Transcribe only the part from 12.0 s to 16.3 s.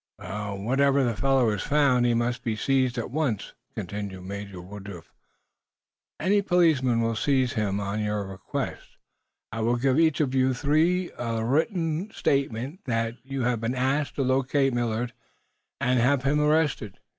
statement that you have been asked to locate Millard and have